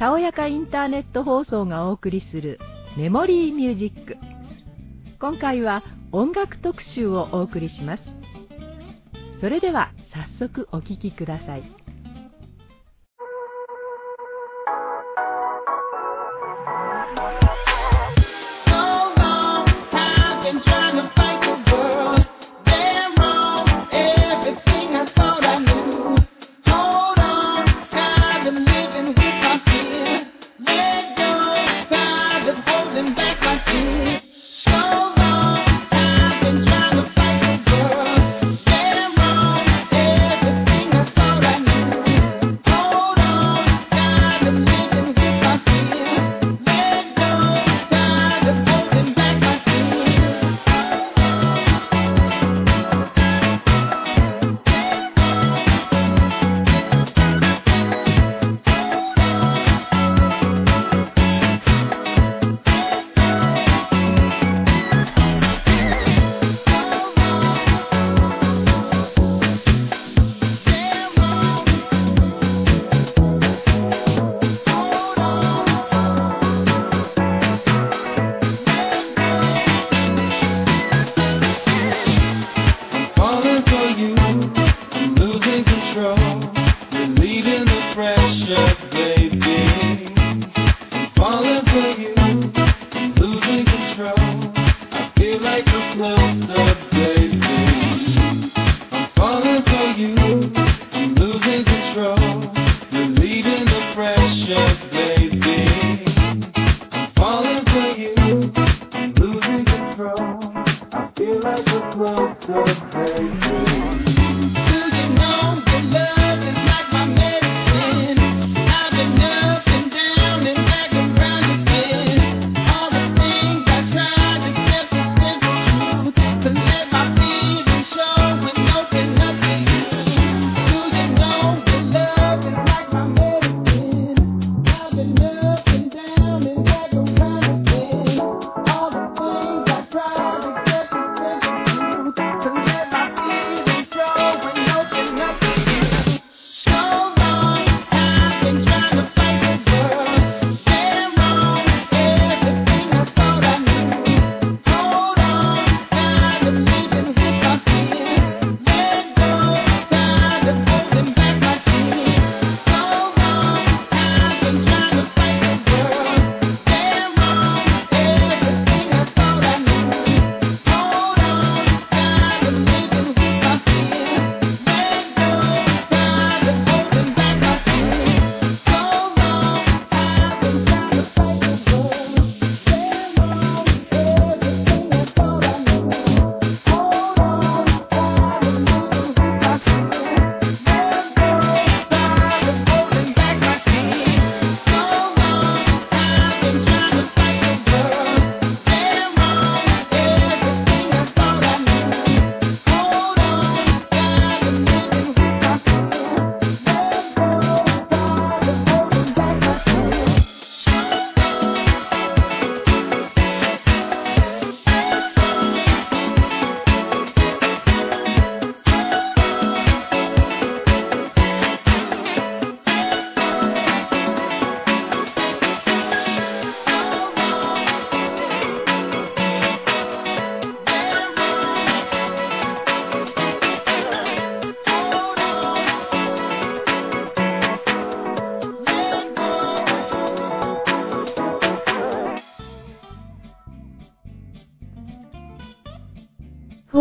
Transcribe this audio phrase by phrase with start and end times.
[0.00, 2.58] たおやかインターネット放送がお送りする
[2.96, 4.16] メモリーミュージック。
[5.20, 8.02] 今回は音楽特集をお送りします。
[9.42, 9.92] それでは
[10.38, 11.79] 早速お聴きください。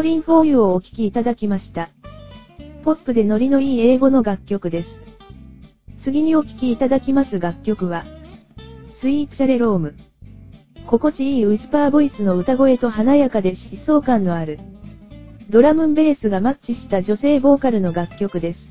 [0.00, 1.90] ーリンフォーユーをお聴きいただきました。
[2.84, 4.88] ポップでノリのいい英語の楽曲です。
[6.02, 8.04] 次にお聴きいただきます楽曲は、
[9.00, 9.94] スイーツシャレローム。
[10.86, 14.58] 心地いいウィスパーボイスの歌声と華やかで疾走感のある、
[15.50, 18.69] ドラムンベースがマッチした女性ボーカルの楽曲です。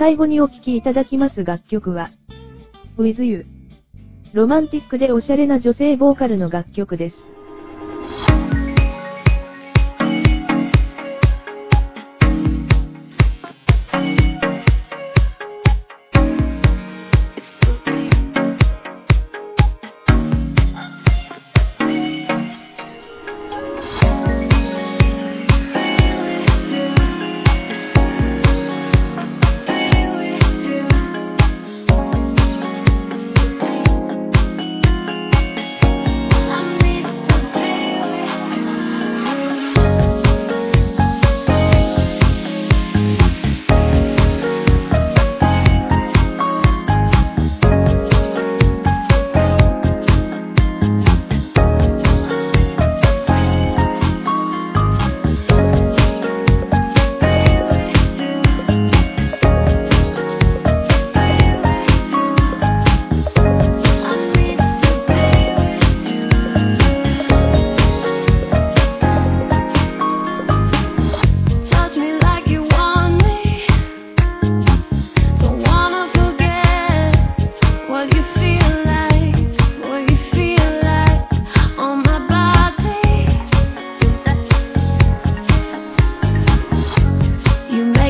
[0.00, 2.08] 最後にお聴きいただきます楽曲は、
[2.96, 3.44] With You。
[4.32, 7.16] ロマンティックでおしゃれな女性ボーカルの楽曲です。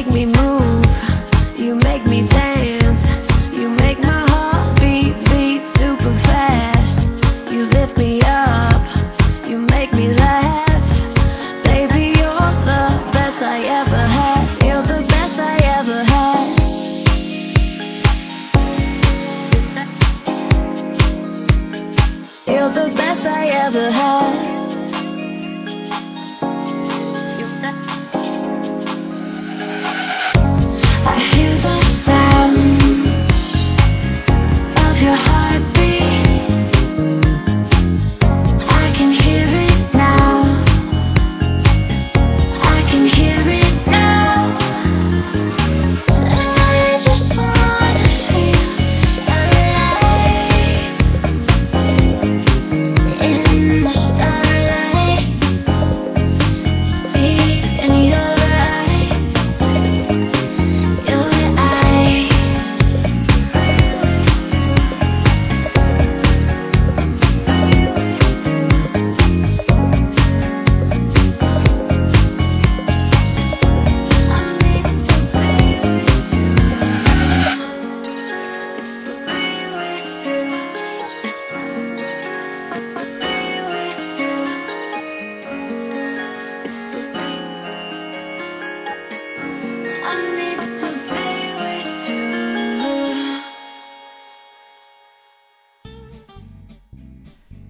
[0.02, 0.86] Make me move,
[1.58, 3.04] you make me dance,
[3.52, 7.52] you make my heart beat beat super fast.
[7.52, 8.80] You lift me up,
[9.46, 11.64] you make me laugh.
[11.64, 14.46] Baby, you're the best I ever had.
[14.64, 16.48] You're the best I ever had.
[22.46, 24.39] You're the best I ever had.